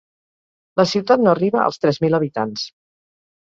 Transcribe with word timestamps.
La 0.81 0.85
ciutat 0.91 1.23
no 1.27 1.35
arriba 1.35 1.61
als 1.65 1.79
tres 1.85 2.01
mil 2.07 2.19
habitants. 2.21 2.67